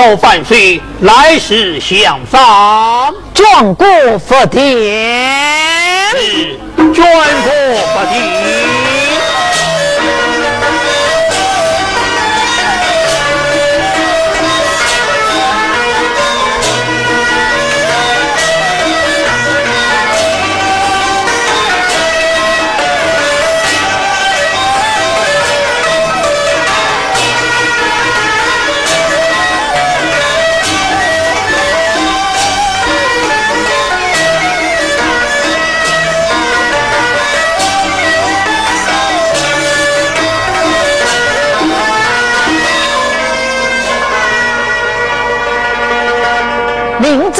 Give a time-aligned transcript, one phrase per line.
[0.00, 2.40] 走万岁，来世相逢，
[3.34, 3.86] 转过
[4.18, 4.62] 佛殿，
[6.16, 6.58] 是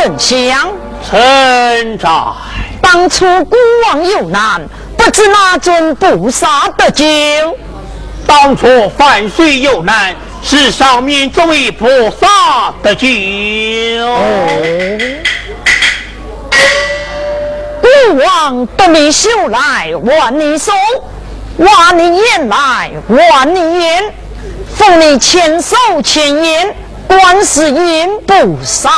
[0.03, 0.73] 丞相，
[1.11, 2.09] 臣在。
[2.81, 3.57] 当初孤
[3.87, 4.63] 王有难，
[4.97, 7.05] 不知哪尊菩萨得救？
[8.27, 8.67] 当初
[8.97, 11.87] 范岁有难，是上面这位菩
[12.19, 13.07] 萨得救。
[17.83, 20.75] 孤王得你修来，万里送；
[21.59, 24.15] 万里言来，万里言。
[24.75, 26.75] 奉你千手千眼。
[27.07, 28.89] 观世音菩萨，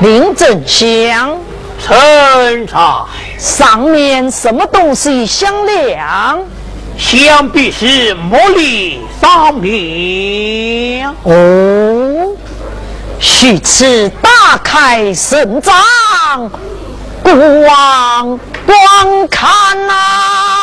[0.00, 1.36] 林正香，
[1.78, 2.78] 臣才
[3.38, 6.40] 上面什么东西响亮？
[6.96, 11.06] 想必是茉莉上面。
[11.24, 12.34] 哦，
[13.18, 15.74] 须此大开神掌，
[17.22, 20.59] 国王观看呐。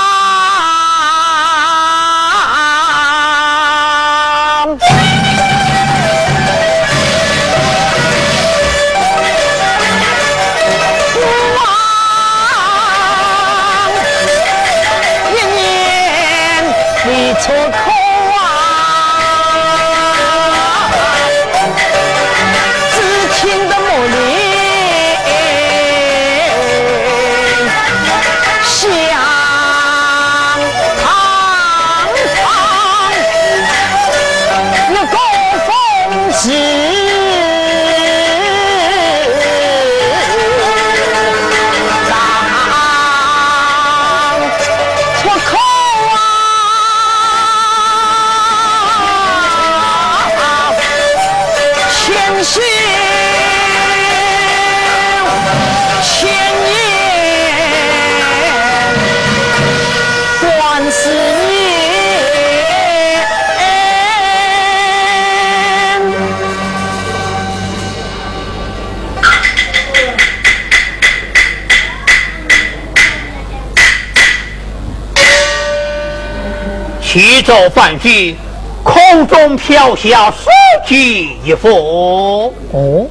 [77.09, 78.35] 七奏梵句，
[78.83, 80.49] 空中飘下书
[80.85, 82.53] 籍一幅。
[82.73, 83.07] 哦，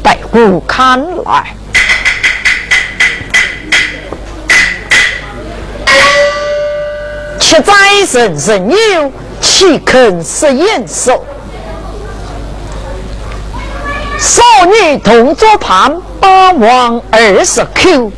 [0.00, 1.52] 待我看来。
[7.40, 7.72] 七载
[8.12, 11.24] 人人有，岂肯食言寿？
[14.20, 18.12] 少女同桌旁，八王二十口。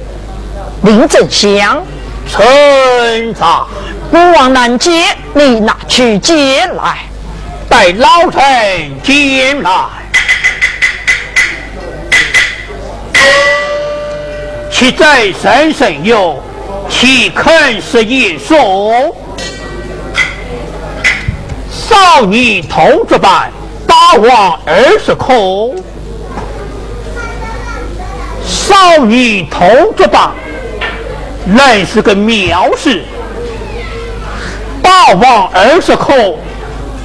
[0.82, 1.82] 林正香，
[2.34, 3.46] 臣在。
[4.10, 5.04] 孤王难接，
[5.34, 6.98] 你拿去接来，
[7.68, 8.40] 待老臣
[9.02, 9.70] 接来。
[14.68, 16.42] 其在身甚有，
[16.90, 19.14] 岂肯是一说？
[21.70, 23.52] 少女同桌班，
[23.86, 25.72] 大王二十口。
[28.44, 30.30] 少女同桌班，
[31.44, 33.04] 乃是个妙事。
[34.82, 36.38] 大王二十口，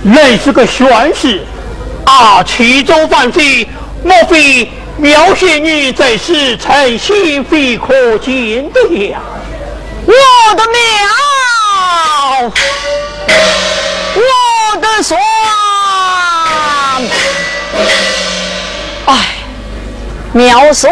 [0.03, 1.43] 乃是个玄事
[2.05, 2.43] 啊！
[2.43, 3.67] 齐州犯罪，
[4.03, 9.19] 莫非苗仙女在世，才心非可见的呀？
[10.05, 10.13] 我
[10.55, 12.51] 的苗，
[14.15, 15.19] 我的算，
[19.05, 19.13] 哎，
[20.33, 20.91] 苗双，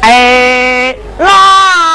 [0.00, 1.91] 哎，来。